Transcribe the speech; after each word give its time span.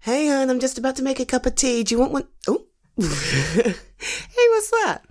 Hey, 0.00 0.28
hon, 0.28 0.48
I'm 0.48 0.60
just 0.60 0.78
about 0.78 0.96
to 0.96 1.02
make 1.02 1.20
a 1.20 1.24
cup 1.24 1.46
of 1.46 1.54
tea. 1.54 1.82
Do 1.82 1.94
you 1.94 1.98
want 1.98 2.12
one? 2.12 2.28
Oh. 2.46 2.64
hey, 2.96 3.74
what's 4.50 4.70
that? 4.70 5.02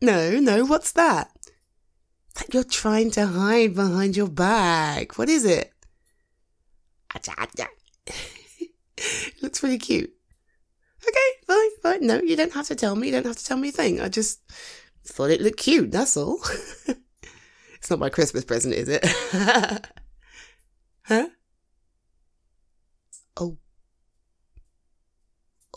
No, 0.00 0.38
no, 0.40 0.64
what's 0.64 0.92
that? 0.92 1.30
That 2.34 2.52
you're 2.52 2.64
trying 2.64 3.10
to 3.12 3.26
hide 3.26 3.74
behind 3.74 4.16
your 4.16 4.28
back. 4.28 5.18
What 5.18 5.28
is 5.28 5.44
it? 5.44 5.72
It 8.98 9.34
looks 9.42 9.62
really 9.62 9.78
cute. 9.78 10.12
Okay, 11.02 11.30
fine, 11.46 11.70
fine. 11.82 12.06
No, 12.06 12.20
you 12.20 12.36
don't 12.36 12.52
have 12.52 12.66
to 12.68 12.74
tell 12.74 12.96
me. 12.96 13.08
You 13.08 13.12
don't 13.12 13.26
have 13.26 13.36
to 13.36 13.44
tell 13.44 13.56
me 13.56 13.68
a 13.68 13.72
thing. 13.72 14.00
I 14.00 14.08
just 14.08 14.40
thought 15.04 15.30
it 15.30 15.40
looked 15.40 15.58
cute. 15.58 15.92
That's 15.92 16.16
all. 16.16 16.38
it's 17.74 17.90
not 17.90 17.98
my 17.98 18.08
Christmas 18.08 18.44
present, 18.44 18.74
is 18.74 18.88
it? 18.88 19.06
huh? 21.04 21.28
Oh. 23.36 23.56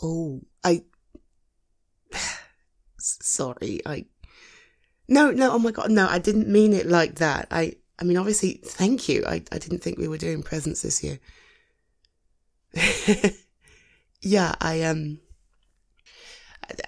Oh, 0.02 0.42
I. 0.64 0.82
Sorry, 2.98 3.80
I. 3.84 4.06
No, 5.08 5.30
no, 5.30 5.52
oh 5.52 5.58
my 5.58 5.72
god, 5.72 5.90
no, 5.90 6.06
I 6.08 6.18
didn't 6.18 6.48
mean 6.48 6.72
it 6.72 6.86
like 6.86 7.16
that. 7.16 7.48
I, 7.50 7.74
I 7.98 8.04
mean, 8.04 8.16
obviously, 8.16 8.60
thank 8.64 9.08
you. 9.08 9.24
I, 9.26 9.42
I 9.50 9.58
didn't 9.58 9.80
think 9.80 9.98
we 9.98 10.08
were 10.08 10.18
doing 10.18 10.42
presents 10.42 10.82
this 10.82 11.02
year. 11.02 11.18
yeah, 14.20 14.54
I 14.60 14.82
um. 14.82 15.20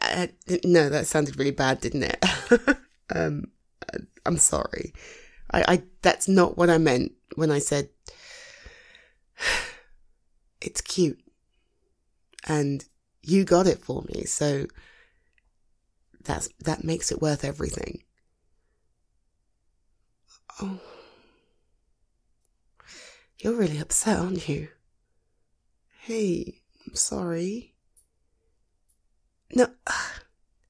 I, 0.00 0.30
I, 0.48 0.60
no, 0.64 0.88
that 0.88 1.08
sounded 1.08 1.36
really 1.36 1.50
bad, 1.50 1.80
didn't 1.80 2.04
it? 2.04 2.24
um, 3.14 3.46
I'm 4.24 4.38
sorry. 4.38 4.92
I, 5.50 5.64
I 5.66 5.82
that's 6.02 6.28
not 6.28 6.56
what 6.56 6.70
I 6.70 6.78
meant 6.78 7.12
when 7.34 7.50
I 7.50 7.58
said 7.58 7.88
it's 10.60 10.80
cute, 10.80 11.18
and 12.46 12.84
you 13.22 13.44
got 13.44 13.66
it 13.66 13.83
for 13.83 14.02
me, 14.02 14.24
so 14.24 14.66
that's 16.24 16.48
that 16.60 16.84
makes 16.84 17.10
it 17.10 17.22
worth 17.22 17.44
everything. 17.44 18.02
Oh, 20.60 20.80
you're 23.38 23.55
really 23.55 23.78
upset, 23.78 24.19
aren't 24.19 24.48
you? 24.48 24.69
Hey, 26.00 26.60
I'm 26.86 26.94
sorry. 26.94 27.74
No. 29.54 29.69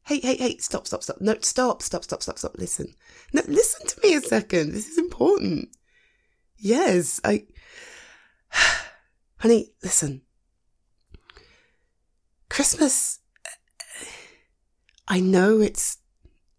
Hey, 0.05 0.18
hey, 0.18 0.36
hey, 0.36 0.56
stop, 0.58 0.88
stop, 0.88 1.05
stop. 1.05 1.20
No, 1.20 1.36
stop, 1.42 1.80
stop, 1.80 2.02
stop, 2.02 2.24
stop, 2.24 2.36
stop. 2.36 2.56
Listen. 2.58 2.92
No, 3.32 3.40
listen 3.46 3.86
to 3.86 4.00
me 4.02 4.14
a 4.14 4.20
second. 4.20 4.72
This 4.72 4.88
is 4.88 4.98
important. 4.98 5.68
Yes, 6.58 7.20
I. 7.24 7.46
Honey, 9.38 9.70
listen. 9.82 10.22
Christmas. 12.53 13.19
I 15.08 15.20
know 15.20 15.61
it's 15.61 15.97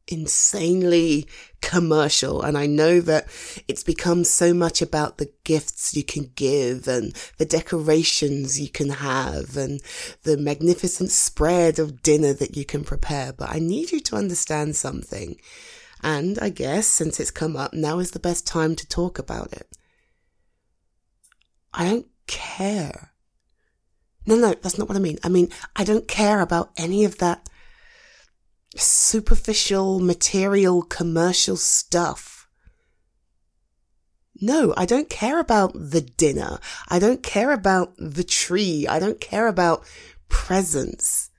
insanely 0.08 1.28
commercial. 1.62 2.42
And 2.42 2.58
I 2.58 2.66
know 2.66 3.00
that 3.02 3.28
it's 3.68 3.84
become 3.84 4.24
so 4.24 4.56
much 4.56 4.82
about 4.82 5.20
the 5.20 5.32
gifts 5.44 5.96
you 5.96 6.04
can 6.04 6.32
give 6.36 6.88
and 6.88 7.14
the 7.38 7.46
decorations 7.46 8.60
you 8.60 8.70
can 8.70 8.90
have 8.90 9.56
and 9.56 9.82
the 10.24 10.36
magnificent 10.36 11.12
spread 11.12 11.78
of 11.78 12.02
dinner 12.02 12.34
that 12.34 12.58
you 12.58 12.66
can 12.66 12.84
prepare. 12.84 13.32
But 13.32 13.52
I 13.52 13.60
need 13.60 13.92
you 13.92 14.00
to 14.00 14.16
understand 14.16 14.76
something. 14.76 15.40
And 16.02 16.40
I 16.40 16.50
guess 16.50 16.88
since 16.88 17.20
it's 17.20 17.30
come 17.30 17.56
up, 17.56 17.76
now 17.76 18.00
is 18.00 18.12
the 18.12 18.20
best 18.20 18.48
time 18.48 18.76
to 18.78 18.88
talk 18.88 19.20
about 19.20 19.54
it. 19.54 19.68
I 21.72 21.88
don't 21.88 22.08
care. 22.26 23.12
No, 24.26 24.36
no, 24.36 24.54
that's 24.54 24.78
not 24.78 24.88
what 24.88 24.98
I 24.98 25.02
mean. 25.02 25.18
I 25.24 25.30
mean, 25.30 25.50
I 25.76 25.84
don't 25.84 26.08
care 26.08 26.40
about 26.40 26.72
any 26.78 27.04
of 27.04 27.18
that 27.18 27.50
superficial, 28.76 30.00
material, 30.00 30.81
commercial 30.81 31.58
stuff. 31.58 32.47
No, 34.42 34.74
I 34.75 34.86
don't 34.86 35.09
care 35.09 35.40
about 35.40 35.74
the 35.74 36.02
dinner. 36.02 36.59
I 36.90 37.00
don't 37.00 37.22
care 37.22 37.52
about 37.52 37.94
the 37.97 38.24
tree. 38.24 38.88
I 38.88 39.00
don't 39.00 39.22
care 39.22 39.47
about 39.47 39.86
presents. 40.28 41.30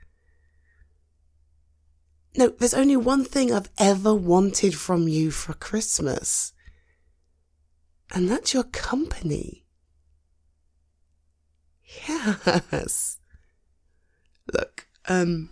No, 2.37 2.49
there's 2.49 2.75
only 2.75 2.97
one 2.97 3.25
thing 3.25 3.53
I've 3.53 3.71
ever 3.79 4.15
wanted 4.15 4.75
from 4.75 5.09
you 5.09 5.31
for 5.31 5.55
Christmas. 5.55 6.53
And 8.13 8.29
that's 8.29 8.55
your 8.55 8.65
company. 8.65 9.64
Yes. 11.85 13.19
Look, 14.53 14.87
um, 15.09 15.51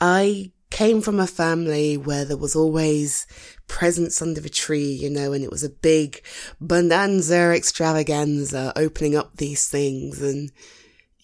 I 0.00 0.52
came 0.70 1.00
from 1.00 1.20
a 1.20 1.26
family 1.26 1.96
where 1.96 2.24
there 2.24 2.36
was 2.36 2.56
always 2.56 3.26
presents 3.66 4.20
under 4.20 4.40
the 4.40 4.48
tree, 4.48 4.92
you 4.92 5.08
know, 5.08 5.32
and 5.32 5.42
it 5.42 5.50
was 5.50 5.64
a 5.64 5.70
big 5.70 6.22
bonanza 6.60 7.52
extravaganza 7.54 8.72
opening 8.76 9.16
up 9.16 9.36
these 9.36 9.68
things. 9.68 10.20
And, 10.20 10.50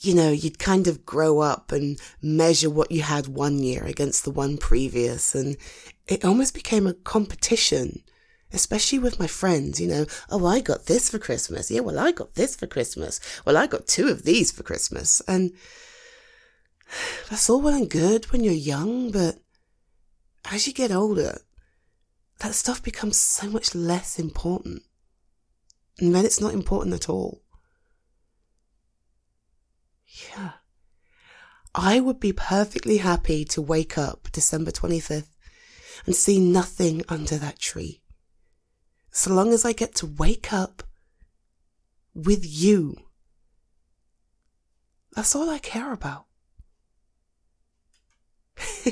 you 0.00 0.14
know, 0.14 0.30
you'd 0.30 0.58
kind 0.58 0.86
of 0.86 1.04
grow 1.04 1.40
up 1.40 1.72
and 1.72 1.98
measure 2.22 2.70
what 2.70 2.90
you 2.90 3.02
had 3.02 3.28
one 3.28 3.58
year 3.58 3.84
against 3.84 4.24
the 4.24 4.30
one 4.30 4.56
previous. 4.58 5.34
And 5.34 5.56
it 6.06 6.24
almost 6.24 6.54
became 6.54 6.86
a 6.86 6.94
competition, 6.94 8.02
especially 8.52 8.98
with 8.98 9.18
my 9.18 9.26
friends, 9.26 9.80
you 9.80 9.88
know, 9.88 10.06
oh, 10.30 10.46
I 10.46 10.60
got 10.60 10.86
this 10.86 11.10
for 11.10 11.18
Christmas. 11.18 11.70
Yeah, 11.70 11.80
well, 11.80 11.98
I 11.98 12.12
got 12.12 12.34
this 12.34 12.56
for 12.56 12.66
Christmas. 12.66 13.20
Well, 13.44 13.56
I 13.56 13.66
got 13.66 13.86
two 13.86 14.08
of 14.08 14.24
these 14.24 14.52
for 14.52 14.62
Christmas. 14.62 15.20
And, 15.26 15.52
that's 17.30 17.48
all 17.48 17.60
well 17.60 17.74
and 17.74 17.90
good 17.90 18.30
when 18.32 18.44
you're 18.44 18.52
young, 18.52 19.10
but 19.10 19.36
as 20.50 20.66
you 20.66 20.72
get 20.72 20.92
older, 20.92 21.38
that 22.40 22.54
stuff 22.54 22.82
becomes 22.82 23.16
so 23.16 23.48
much 23.48 23.74
less 23.74 24.18
important. 24.18 24.82
And 25.98 26.14
then 26.14 26.24
it's 26.24 26.40
not 26.40 26.54
important 26.54 26.94
at 26.94 27.08
all. 27.08 27.42
Yeah. 30.34 30.52
I 31.74 32.00
would 32.00 32.20
be 32.20 32.32
perfectly 32.32 32.98
happy 32.98 33.44
to 33.46 33.62
wake 33.62 33.96
up 33.96 34.28
December 34.32 34.70
25th 34.70 35.28
and 36.04 36.14
see 36.14 36.38
nothing 36.38 37.02
under 37.08 37.36
that 37.36 37.58
tree. 37.58 38.01
So 39.12 39.32
long 39.32 39.52
as 39.52 39.64
I 39.64 39.72
get 39.72 39.94
to 39.96 40.06
wake 40.06 40.52
up 40.52 40.82
with 42.14 42.44
you. 42.44 42.96
That's 45.14 45.36
all 45.36 45.50
I 45.50 45.58
care 45.58 45.92
about. 45.92 46.24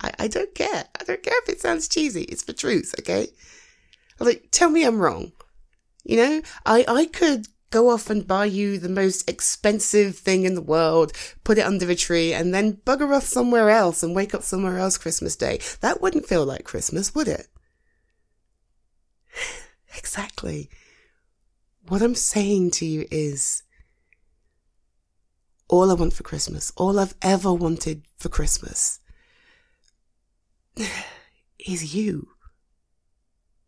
I, 0.00 0.12
I 0.18 0.28
don't 0.28 0.54
care. 0.54 0.84
I 0.98 1.04
don't 1.04 1.22
care 1.22 1.38
if 1.42 1.48
it 1.50 1.60
sounds 1.60 1.86
cheesy. 1.86 2.22
It's 2.22 2.44
the 2.44 2.54
truth, 2.54 2.94
okay? 3.00 3.28
Like, 4.18 4.48
tell 4.50 4.70
me 4.70 4.84
I'm 4.84 4.98
wrong. 4.98 5.32
You 6.04 6.16
know, 6.16 6.42
I, 6.64 6.84
I 6.88 7.06
could 7.06 7.48
go 7.70 7.90
off 7.90 8.08
and 8.08 8.26
buy 8.26 8.46
you 8.46 8.78
the 8.78 8.88
most 8.88 9.28
expensive 9.28 10.16
thing 10.16 10.44
in 10.44 10.54
the 10.54 10.62
world, 10.62 11.12
put 11.42 11.58
it 11.58 11.66
under 11.66 11.90
a 11.90 11.94
tree, 11.94 12.32
and 12.32 12.54
then 12.54 12.74
bugger 12.86 13.14
off 13.14 13.24
somewhere 13.24 13.68
else 13.68 14.02
and 14.02 14.14
wake 14.14 14.34
up 14.34 14.42
somewhere 14.42 14.78
else 14.78 14.96
Christmas 14.96 15.36
Day. 15.36 15.58
That 15.80 16.00
wouldn't 16.00 16.26
feel 16.26 16.46
like 16.46 16.64
Christmas, 16.64 17.14
would 17.14 17.28
it? 17.28 17.48
Exactly. 19.96 20.68
What 21.88 22.02
I'm 22.02 22.14
saying 22.14 22.70
to 22.72 22.86
you 22.86 23.06
is, 23.10 23.62
all 25.68 25.90
I 25.90 25.94
want 25.94 26.12
for 26.12 26.22
Christmas, 26.22 26.72
all 26.76 26.98
I've 26.98 27.14
ever 27.22 27.52
wanted 27.52 28.04
for 28.18 28.28
Christmas 28.28 29.00
is 31.58 31.94
you. 31.94 32.28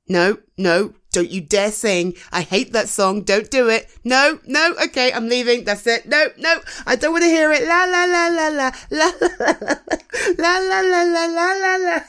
No, 0.09 0.38
no, 0.56 0.94
don't 1.10 1.31
you 1.31 1.41
dare 1.41 1.72
sing. 1.72 2.14
I 2.31 2.43
hate 2.43 2.72
that 2.72 2.88
song. 2.88 3.22
Don't 3.22 3.50
do 3.50 3.69
it. 3.69 3.90
No, 4.05 4.38
no, 4.46 4.75
okay, 4.84 5.12
I'm 5.12 5.28
leaving. 5.28 5.64
That's 5.64 5.87
it. 5.87 6.06
No, 6.06 6.26
no, 6.38 6.61
I 6.87 6.94
don't 6.94 7.12
want 7.12 7.25
to 7.25 7.28
hear 7.28 7.50
it. 7.52 7.67
La 7.67 7.84
la 7.84 8.05
la 8.05 8.28
la 8.28 8.49
la 8.49 8.70
la 8.90 9.11
la 9.11 9.78
la 10.38 10.58
la 10.58 10.81
la 10.81 11.02
la 11.02 11.26
la 11.26 11.52
la 11.55 11.76
la. 11.76 12.00